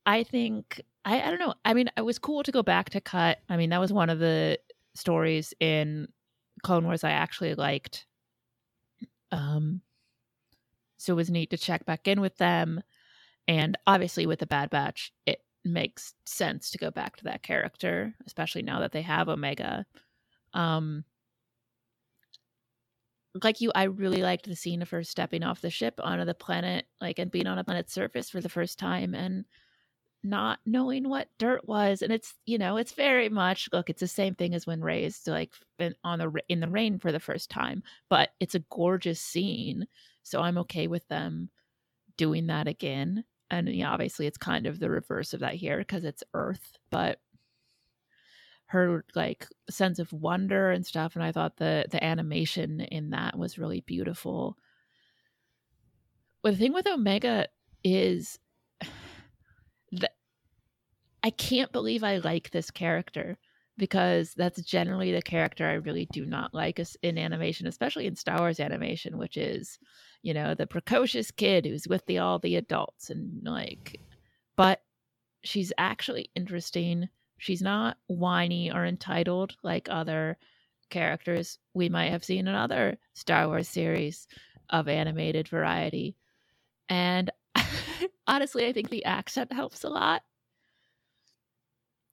[0.06, 1.54] I think, I, I don't know.
[1.64, 3.38] I mean, it was cool to go back to Cut.
[3.48, 4.58] I mean, that was one of the
[4.94, 6.08] stories in
[6.62, 8.06] Clone Wars I actually liked.
[9.32, 9.82] Um,
[10.96, 12.82] so it was neat to check back in with them.
[13.48, 18.14] And obviously, with the Bad Batch, it makes sense to go back to that character,
[18.26, 19.86] especially now that they have Omega.
[20.54, 21.04] Um,
[23.42, 26.34] like you, I really liked the scene of her stepping off the ship onto the
[26.34, 29.44] planet, like and being on a planet's surface for the first time, and
[30.22, 32.02] not knowing what dirt was.
[32.02, 35.22] And it's you know, it's very much look, it's the same thing as when Rey's
[35.26, 35.52] like
[36.04, 39.86] on the in the rain for the first time, but it's a gorgeous scene
[40.22, 41.50] so I'm okay with them
[42.16, 43.24] doing that again.
[43.50, 47.18] And yeah, obviously it's kind of the reverse of that here because it's Earth, but
[48.66, 53.36] her like sense of wonder and stuff and I thought the the animation in that
[53.36, 54.56] was really beautiful.
[56.42, 57.48] But the thing with Omega
[57.82, 58.38] is
[61.22, 63.38] I can't believe I like this character
[63.76, 68.38] because that's generally the character I really do not like in animation, especially in Star
[68.38, 69.78] Wars animation, which is,
[70.22, 73.98] you know, the precocious kid who's with the all the adults and like
[74.56, 74.82] but
[75.42, 77.08] she's actually interesting.
[77.38, 80.36] She's not whiny or entitled like other
[80.90, 84.26] characters we might have seen in other Star Wars series
[84.68, 86.14] of animated variety.
[86.90, 87.30] And
[88.26, 90.22] honestly, I think the accent helps a lot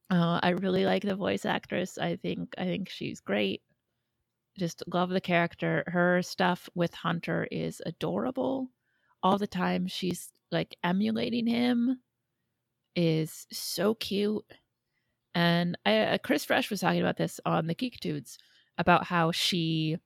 [0.10, 1.98] uh, I really like the voice actress.
[1.98, 3.62] I think I think she's great.
[4.58, 5.84] Just love the character.
[5.88, 8.70] Her stuff with Hunter is adorable.
[9.22, 12.00] All the time she's like emulating him
[12.96, 14.46] is so cute.
[15.36, 18.40] And I, uh, Chris Fresh was talking about this on the Geek Dudes
[18.78, 19.98] about how she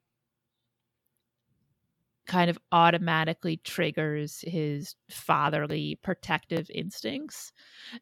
[2.31, 7.51] kind of automatically triggers his fatherly protective instincts.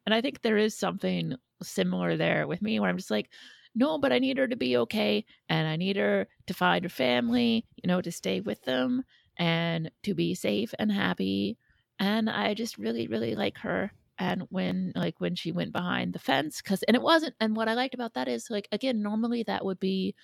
[0.06, 3.28] And I think there is something similar there with me where I'm just like,
[3.74, 6.88] no, but I need her to be okay and I need her to find her
[6.88, 9.02] family, you know, to stay with them
[9.36, 11.58] and to be safe and happy.
[11.98, 16.20] And I just really, really like her and when like when she went behind the
[16.20, 19.42] fence because and it wasn't and what i liked about that is like again normally
[19.42, 20.14] that would be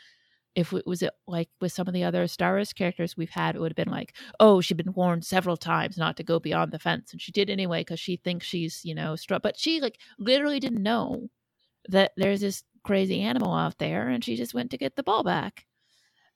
[0.56, 3.54] if it was it like with some of the other Star Wars characters we've had,
[3.54, 6.72] it would have been like, oh, she'd been warned several times not to go beyond
[6.72, 9.80] the fence, and she did anyway because she thinks she's you know strong, but she
[9.80, 11.28] like literally didn't know
[11.88, 15.22] that there's this crazy animal out there, and she just went to get the ball
[15.22, 15.66] back,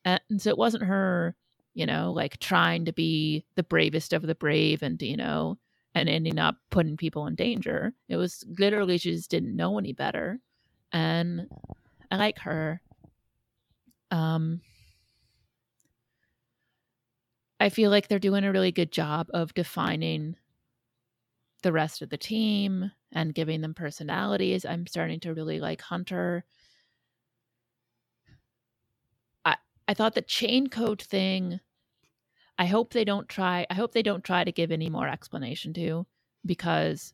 [0.04, 1.34] and so it wasn't her,
[1.74, 5.56] you know, like trying to be the bravest of the brave, and you know,
[5.94, 7.94] and ending up putting people in danger.
[8.10, 10.40] It was literally she just didn't know any better,
[10.92, 11.48] and
[12.10, 12.82] I like her
[14.10, 14.60] um,
[17.58, 20.36] I feel like they're doing a really good job of defining
[21.62, 24.64] the rest of the team and giving them personalities.
[24.64, 26.44] I'm starting to really like Hunter.
[29.44, 31.60] I I thought the chain code thing
[32.58, 35.72] I hope they don't try I hope they don't try to give any more explanation
[35.74, 36.06] to
[36.46, 37.12] because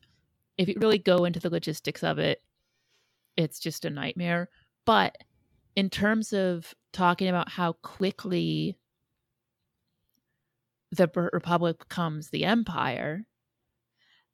[0.57, 2.41] if you really go into the logistics of it
[3.37, 4.49] it's just a nightmare.
[4.85, 5.17] But
[5.75, 8.75] in terms of talking about how quickly
[10.91, 13.23] the republic becomes the empire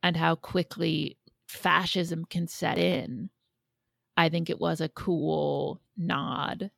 [0.01, 1.17] and how quickly
[1.49, 3.29] fascism can set in
[4.15, 6.71] i think it was a cool nod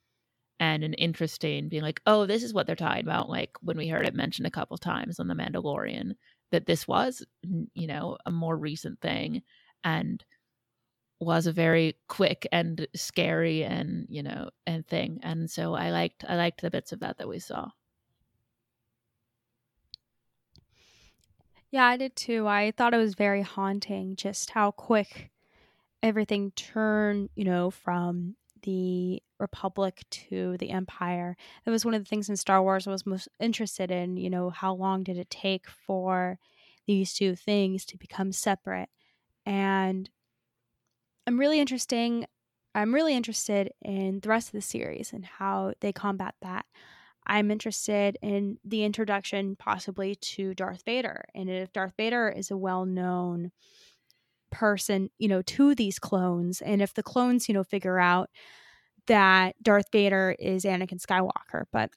[0.60, 3.88] and an interesting being like oh this is what they're talking about like when we
[3.88, 6.13] heard it mentioned a couple times on the mandalorian
[6.52, 7.24] that this was
[7.76, 9.43] you know a more recent thing
[9.84, 10.26] and
[11.19, 15.19] was a very quick and scary and you know and thing.
[15.23, 17.71] And so i liked i liked the bits of that that we saw.
[21.71, 22.47] Yeah i did too.
[22.47, 25.32] I thought it was very haunting just how quick
[26.04, 31.38] everything turned you know from the republic to the empire.
[31.65, 34.30] That was one of the things in star wars i was most interested in you
[34.30, 36.39] know how long did it take for
[36.88, 38.89] these two things to become separate?
[39.45, 40.10] And
[41.28, 42.26] I'm really interesting.
[42.74, 46.66] I'm really interested in the rest of the series and how they combat that.
[47.28, 51.26] I'm interested in the introduction possibly to Darth Vader.
[51.34, 53.52] And if Darth Vader is a well known
[54.52, 58.30] person, you know, to these clones, and if the clones, you know, figure out
[59.08, 61.66] that Darth Vader is Anakin Skywalker.
[61.72, 61.92] But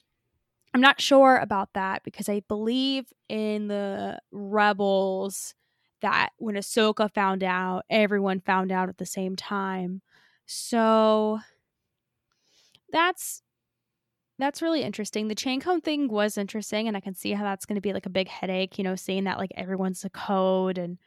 [0.73, 5.53] I'm not sure about that because I believe in the Rebels
[6.01, 10.01] that when Ahsoka found out, everyone found out at the same time.
[10.45, 11.39] So
[12.91, 13.41] that's
[14.39, 15.27] that's really interesting.
[15.27, 17.93] The chain code thing was interesting, and I can see how that's going to be
[17.93, 18.77] like a big headache.
[18.77, 20.97] You know, seeing that like everyone's a code, and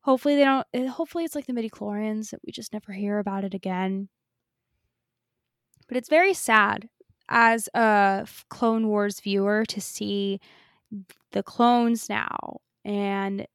[0.00, 0.66] hopefully they don't.
[0.72, 4.08] Eh, hopefully it's like the midi chlorians that we just never hear about it again.
[5.88, 6.88] But it's very sad
[7.28, 10.40] as a Clone Wars viewer to see
[11.32, 13.46] the clones now and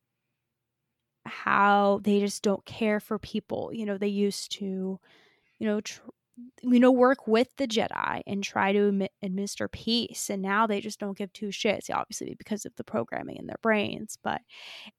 [1.26, 3.72] how they just don't care for people.
[3.74, 5.00] You know, they used to,
[5.60, 6.02] you know, tr-
[6.64, 11.00] you know, work with the Jedi and try to administer peace, and now they just
[11.00, 11.90] don't give two shits.
[11.94, 14.42] Obviously, because of the programming in their brains, but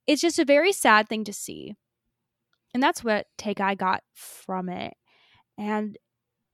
[0.06, 1.74] it's just a very sad thing to see,
[2.72, 4.94] and that's what take I got from it,
[5.58, 5.96] and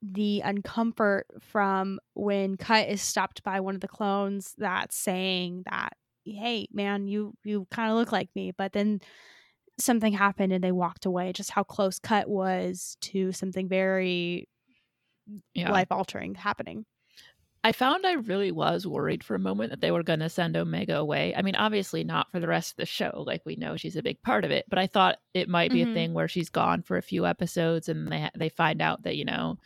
[0.02, 5.94] the uncomfort from when Cut is stopped by one of the clones that's saying that,
[6.24, 9.00] "Hey, man, you you kind of look like me," but then
[9.82, 14.48] something happened and they walked away just how close cut was to something very
[15.54, 15.70] yeah.
[15.70, 16.84] life altering happening
[17.62, 20.56] I found I really was worried for a moment that they were going to send
[20.56, 21.34] Omega away.
[21.36, 23.22] I mean, obviously not for the rest of the show.
[23.26, 25.80] Like we know she's a big part of it, but I thought it might be
[25.80, 25.90] mm-hmm.
[25.90, 29.16] a thing where she's gone for a few episodes and they they find out that,
[29.16, 29.58] you know,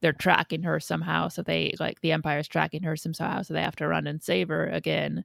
[0.00, 3.76] they're tracking her somehow, so they like the Empire's tracking her somehow, so they have
[3.76, 5.24] to run and save her again.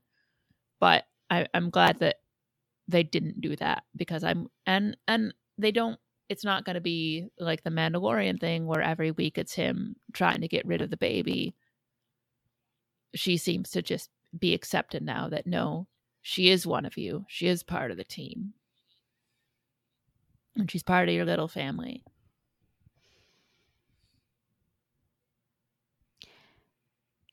[0.79, 2.17] But I, I'm glad that
[2.87, 7.27] they didn't do that because I'm and and they don't it's not going to be
[7.39, 10.97] like the Mandalorian thing where every week it's him trying to get rid of the
[10.97, 11.53] baby.
[13.13, 15.87] She seems to just be accepted now that no,
[16.21, 17.25] she is one of you.
[17.27, 18.53] She is part of the team.
[20.55, 22.03] And she's part of your little family.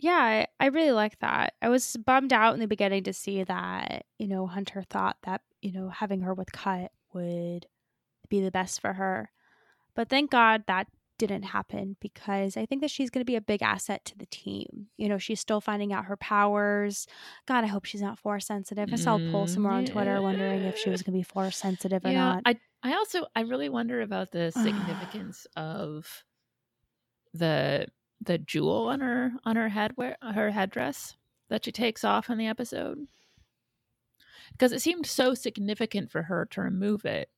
[0.01, 1.55] Yeah, I, I really like that.
[1.61, 5.43] I was bummed out in the beginning to see that, you know, Hunter thought that,
[5.61, 7.67] you know, having her with Cut would
[8.31, 9.31] be the best for her.
[9.95, 10.87] But thank God that
[11.19, 14.25] didn't happen because I think that she's going to be a big asset to the
[14.27, 14.87] team.
[14.97, 17.07] You know, she's still finding out her powers.
[17.47, 18.89] God, I hope she's not force sensitive.
[18.91, 21.23] I saw a poll mm, somewhere on Twitter wondering if she was going to be
[21.23, 22.43] force sensitive or yeah, not.
[22.47, 26.25] I I also I really wonder about the significance of
[27.35, 27.87] the
[28.21, 31.17] the jewel on her on her head her headdress
[31.49, 33.07] that she takes off in the episode
[34.53, 37.31] because it seemed so significant for her to remove it.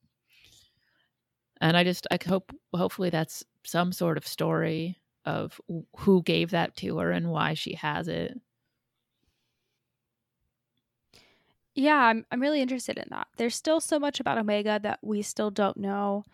[1.60, 5.60] And I just I hope hopefully that's some sort of story of
[5.98, 8.38] who gave that to her and why she has it.
[11.74, 13.28] Yeah, I'm I'm really interested in that.
[13.36, 16.24] There's still so much about Omega that we still don't know.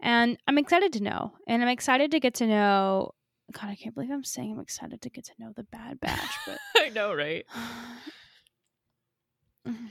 [0.00, 1.32] And I'm excited to know.
[1.46, 3.12] And I'm excited to get to know
[3.52, 6.38] God, I can't believe I'm saying I'm excited to get to know the Bad Batch,
[6.46, 7.44] but I know, right?
[9.66, 9.86] Mm-hmm.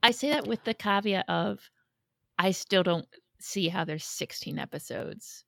[0.00, 1.58] I say that with the caveat of
[2.38, 3.06] I still don't
[3.40, 5.44] see how there's 16 episodes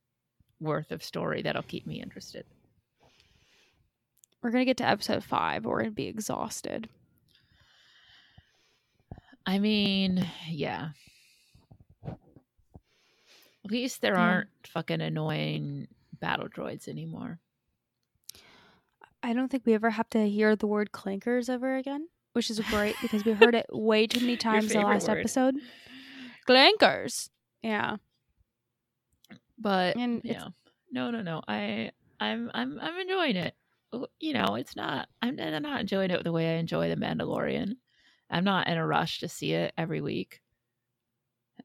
[0.59, 2.45] worth of story that'll keep me interested.
[4.43, 6.89] We're going to get to episode 5, we're going to be exhausted.
[9.47, 10.89] I mean, yeah.
[12.07, 15.89] At least there aren't fucking annoying
[16.25, 17.39] battle droids anymore.
[19.23, 22.61] I don't think we ever have to hear the word clankers ever again, which is
[22.61, 25.19] great because we heard it way too many times the last word.
[25.19, 25.55] episode.
[26.49, 27.29] Clankers.
[27.63, 27.97] Yeah.
[29.59, 30.49] But And yeah.
[30.91, 31.43] No, no, no.
[31.47, 33.55] I I'm I'm I'm enjoying it.
[34.19, 37.77] You know, it's not I'm, I'm not enjoying it the way I enjoy The Mandalorian.
[38.31, 40.41] I'm not in a rush to see it every week.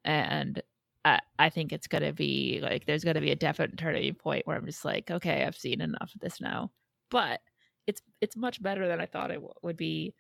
[0.04, 0.62] And
[1.06, 4.58] I, I think it's gonna be like there's gonna be a definite turning point where
[4.58, 6.72] I'm just like, okay, I've seen enough of this now.
[7.10, 7.42] But
[7.88, 10.16] it's it's much better than I thought it w- would be.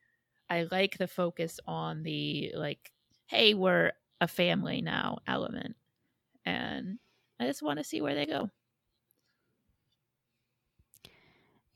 [0.49, 2.91] I like the focus on the like,
[3.27, 5.77] hey, we're a family now element,
[6.45, 6.99] and
[7.39, 8.51] I just want to see where they go.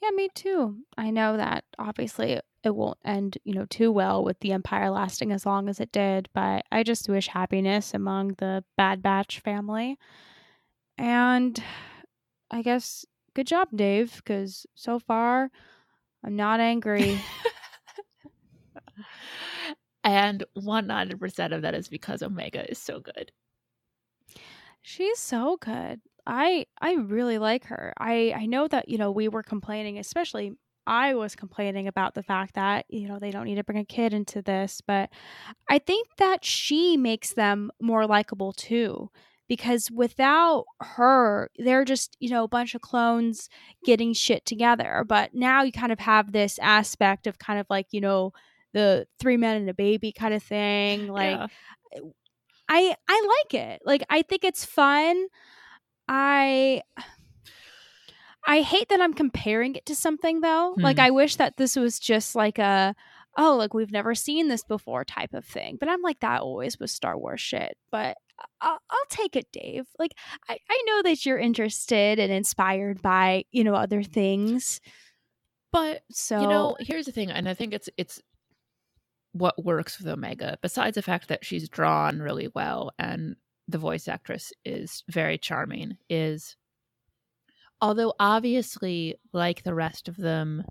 [0.01, 0.85] Yeah, me too.
[0.97, 5.31] I know that obviously it won't end, you know, too well with the Empire lasting
[5.31, 9.97] as long as it did, but I just wish happiness among the Bad Batch family.
[10.97, 11.61] And
[12.51, 15.49] I guess good job, Dave, because so far
[16.23, 17.19] I'm not angry.
[20.03, 23.31] and 100% of that is because Omega is so good.
[24.81, 26.01] She's so good.
[26.25, 27.93] I I really like her.
[27.97, 30.53] I I know that, you know, we were complaining, especially
[30.85, 33.85] I was complaining about the fact that, you know, they don't need to bring a
[33.85, 35.09] kid into this, but
[35.69, 39.09] I think that she makes them more likable too.
[39.49, 43.49] Because without her, they're just, you know, a bunch of clones
[43.85, 45.03] getting shit together.
[45.07, 48.31] But now you kind of have this aspect of kind of like, you know,
[48.71, 51.07] the three men and a baby kind of thing.
[51.07, 51.47] Like, Yeah.
[52.69, 53.81] I I like it.
[53.85, 55.27] Like I think it's fun.
[56.07, 56.81] I
[58.45, 60.75] I hate that I'm comparing it to something though.
[60.77, 61.03] Like Hmm.
[61.03, 62.95] I wish that this was just like a
[63.37, 65.77] oh, like we've never seen this before type of thing.
[65.79, 67.77] But I'm like that always was Star Wars shit.
[67.91, 68.17] But
[68.61, 69.85] I'll, I'll take it, Dave.
[69.97, 70.13] Like
[70.49, 74.81] I, I know that you're interested and inspired by you know other things.
[75.71, 78.21] But So you know, here's the thing, and I think it's it's
[79.31, 83.35] what works with Omega, besides the fact that she's drawn really well and
[83.67, 86.55] the voice actress is very charming, is
[87.81, 90.65] although obviously, like the rest of them,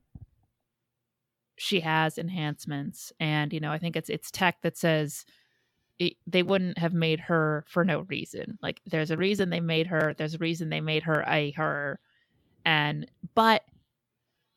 [1.57, 5.25] she has enhancements, and you know, I think it's it's tech that says
[5.99, 8.59] it, they wouldn't have made her for no reason.
[8.63, 10.15] Like, there's a reason they made her.
[10.17, 12.01] There's a reason they made her a her,
[12.65, 13.63] and but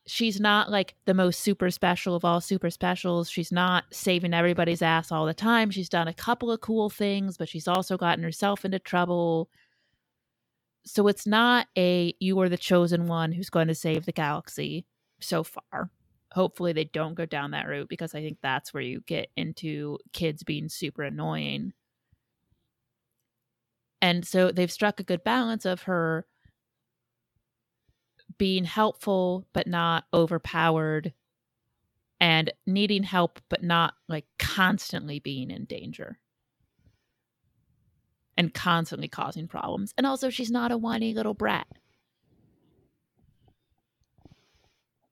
[0.06, 3.28] she's not like the most super special of all super specials.
[3.28, 5.70] She's not saving everybody's ass all the time.
[5.70, 9.48] She's done a couple of cool things, but she's also gotten herself into trouble.
[10.86, 14.86] So it's not a you are the chosen one who's going to save the galaxy
[15.20, 15.90] so far.
[16.32, 19.98] Hopefully they don't go down that route because I think that's where you get into
[20.12, 21.72] kids being super annoying.
[24.00, 26.26] And so they've struck a good balance of her
[28.38, 31.12] being helpful but not overpowered
[32.20, 36.18] and needing help but not like constantly being in danger
[38.36, 41.66] and constantly causing problems and also she's not a whiny little brat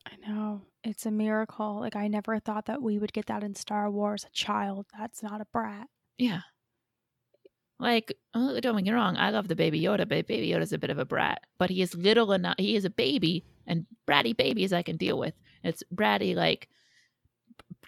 [0.06, 0.62] I know.
[0.82, 1.80] It's a miracle.
[1.80, 4.24] Like I never thought that we would get that in Star Wars.
[4.24, 5.88] A child that's not a brat.
[6.18, 6.40] yeah
[7.80, 10.78] like oh, don't get me wrong i love the baby yoda but baby yoda's a
[10.78, 14.34] bit of a brat but he is little enough he is a baby and bratty
[14.36, 16.68] babies i can deal with it's bratty like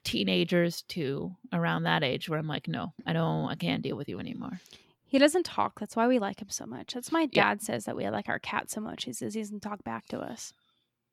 [0.03, 4.09] teenagers to around that age where i'm like no i don't i can't deal with
[4.09, 4.61] you anymore
[5.09, 5.79] He doesn't talk.
[5.79, 6.95] That's why we like him so much.
[6.95, 7.45] That's my Yeah.
[7.51, 9.05] dad says that we like our cat so much.
[9.05, 10.53] He says he doesn't talk back to us.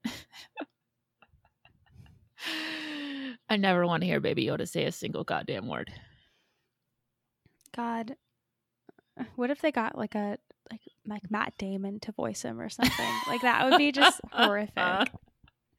[3.49, 5.91] I never want to hear Baby Yoda say a single goddamn word.
[7.75, 8.15] God,
[9.35, 10.37] what if they got like a
[10.71, 13.09] like like Matt Damon to voice him or something?
[13.27, 15.11] like that would be just horrific.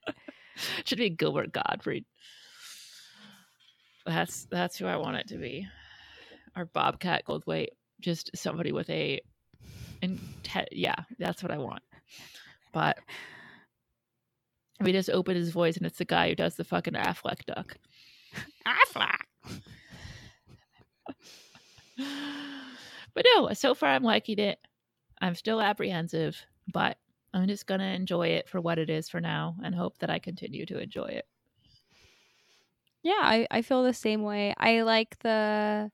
[0.85, 2.05] Should be Gilbert Gottfried.
[4.07, 5.67] That's that's who I want it to be.
[6.55, 7.69] Our Bobcat Goldthwait,
[8.01, 9.20] just somebody with a,
[10.03, 10.20] and
[10.70, 11.82] yeah, that's what I want.
[12.72, 12.99] But
[14.80, 17.76] we just open his voice and it's the guy who does the fucking Aflac duck.
[18.66, 19.20] Aflac.
[23.14, 24.59] but no, so far I'm liking it.
[25.20, 26.36] I'm still apprehensive,
[26.72, 26.99] but
[27.32, 30.18] I'm just gonna enjoy it for what it is for now and hope that I
[30.18, 31.26] continue to enjoy it.
[33.03, 34.55] Yeah, I, I feel the same way.
[34.57, 35.90] I like the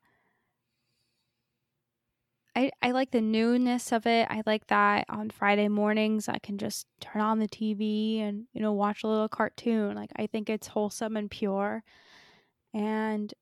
[2.56, 4.26] I, I like the newness of it.
[4.28, 8.60] I like that on Friday mornings I can just turn on the TV and, you
[8.60, 9.94] know, watch a little cartoon.
[9.94, 11.84] Like I think it's wholesome and pure.
[12.74, 13.32] And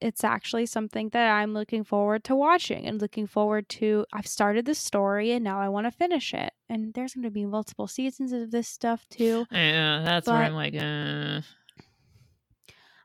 [0.00, 4.04] it's actually something that I'm looking forward to watching and looking forward to.
[4.12, 6.52] I've started the story and now I want to finish it.
[6.68, 9.46] And there's going to be multiple seasons of this stuff too.
[9.50, 11.40] Yeah, that's But- where I'm like, uh,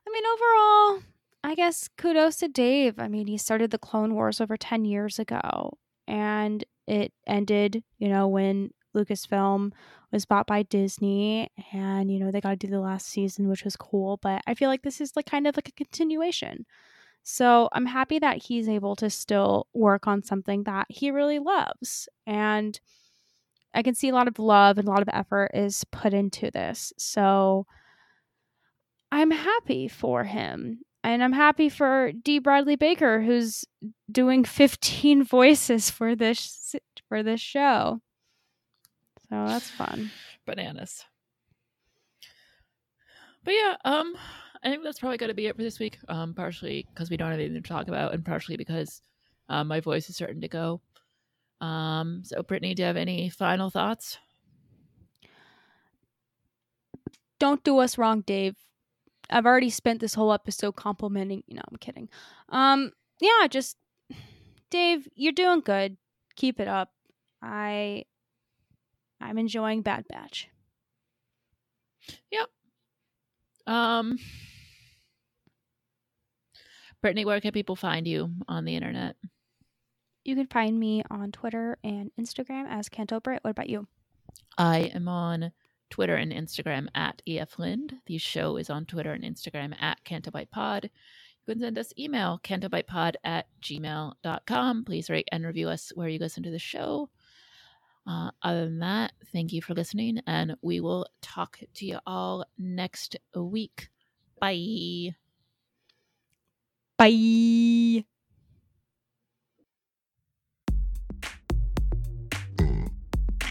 [0.04, 1.02] I mean, overall,
[1.44, 2.98] I guess kudos to Dave.
[2.98, 5.76] I mean, he started the Clone Wars over 10 years ago
[6.06, 9.72] and it ended, you know, when Lucasfilm
[10.12, 13.64] was bought by Disney and, you know, they got to do the last season, which
[13.64, 14.18] was cool.
[14.22, 16.64] But I feel like this is like kind of like a continuation.
[17.24, 22.08] So I'm happy that he's able to still work on something that he really loves.
[22.26, 22.78] And
[23.74, 26.50] I can see a lot of love and a lot of effort is put into
[26.50, 26.92] this.
[26.98, 27.66] So
[29.10, 30.80] I'm happy for him.
[31.04, 32.38] And I'm happy for D.
[32.38, 33.64] Bradley Baker, who's
[34.10, 36.74] doing 15 voices for this
[37.08, 38.00] for this show.
[39.28, 40.10] So that's fun.
[40.46, 41.04] bananas.
[43.44, 44.14] But yeah, um,
[44.62, 45.98] I think that's probably going to be it for this week.
[46.08, 49.02] Um, partially because we don't have anything to talk about, and partially because
[49.48, 50.80] um, my voice is starting to go.
[51.60, 54.18] Um, so Brittany, do you have any final thoughts?
[57.40, 58.54] Don't do us wrong, Dave.
[59.32, 61.42] I've already spent this whole episode complimenting.
[61.46, 62.08] You know, I'm kidding.
[62.48, 63.76] Um, yeah, just
[64.70, 65.96] Dave, you're doing good.
[66.36, 66.90] Keep it up.
[67.42, 68.04] I
[69.20, 70.48] I'm enjoying Bad Batch.
[72.30, 72.48] Yep
[73.66, 74.18] um,
[77.00, 79.16] Brittany, where can people find you on the internet?
[80.24, 83.42] You can find me on Twitter and Instagram as Canto Brit.
[83.42, 83.88] What about you?
[84.56, 85.52] I am on
[85.92, 87.92] Twitter and Instagram at EF Lind.
[88.06, 90.84] The show is on Twitter and Instagram at CantoBightPod.
[90.84, 94.84] You can send us email, cantobightpod at gmail.com.
[94.86, 97.10] Please rate and review us where you listen to the show.
[98.06, 102.46] Uh, other than that, thank you for listening, and we will talk to you all
[102.56, 103.90] next week.
[104.40, 105.14] Bye.
[106.96, 108.06] Bye.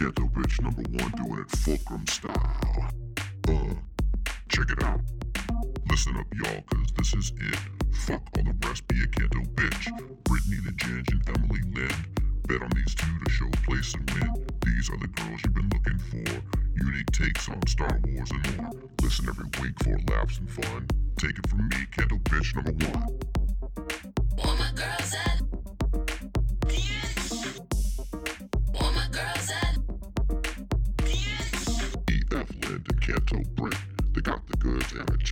[0.02, 2.90] Ghetto bitch number one doing it fulcrum style.
[3.48, 3.76] Uh,
[4.50, 5.00] check it out.
[5.92, 7.60] Listen up, y'all, cause this is it.
[8.08, 9.86] Fuck all the rest, be a Canto bitch.
[10.24, 12.08] Brittany the Ginge and Emily Lind.
[12.48, 14.48] Bet on these two to show place and win.
[14.66, 16.42] These are the girls you've been looking for.
[16.84, 18.72] Unique takes on Star Wars and more.
[19.04, 20.88] Listen every week for laughs and fun.
[21.20, 23.20] Take it from me, Canto bitch number one.
[24.44, 24.91] All my girls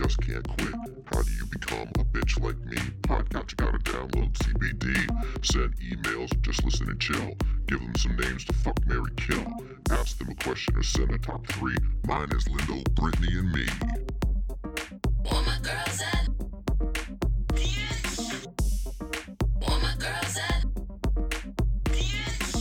[0.02, 0.74] just can't quit.
[1.12, 2.78] How do you become a bitch like me?
[3.02, 5.44] Podcast, you gotta download CBD.
[5.44, 7.34] Send emails, just listen and chill.
[7.66, 9.44] Give them some names to fuck, Mary kill.
[9.90, 11.76] Ask them a question or send a top three.
[12.06, 13.66] Mine is Lindo, Brittany, and me.
[15.30, 16.28] All my girls at
[19.68, 20.64] All my girls at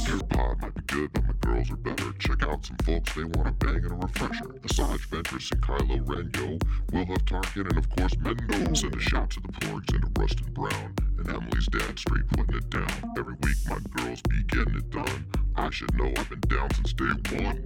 [0.07, 1.98] Your pod might be good, but my girls are better.
[2.19, 4.43] Check out some folks, they want a bang and a refresher.
[4.43, 6.57] Asajj Ventress and Kylo Ren, yo.
[6.91, 8.73] Will have Tarkin and of course Mando.
[8.73, 10.93] Send a shout to the porgs and to Rustin Brown.
[11.17, 12.91] And Emily's dad straight putting it down.
[13.17, 15.25] Every week my girls be getting it done.
[15.55, 17.05] I should know I've been down since day
[17.41, 17.63] one.